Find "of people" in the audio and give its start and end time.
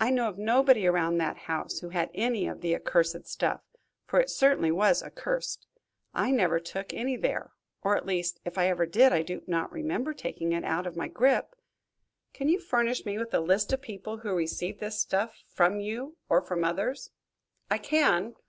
13.72-14.16